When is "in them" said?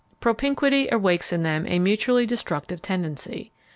1.31-1.67